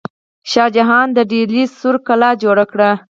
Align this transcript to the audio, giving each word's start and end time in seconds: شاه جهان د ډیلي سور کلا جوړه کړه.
شاه 0.51 0.69
جهان 0.75 1.07
د 1.13 1.19
ډیلي 1.31 1.63
سور 1.79 1.95
کلا 2.07 2.31
جوړه 2.43 2.65
کړه. 2.71 2.89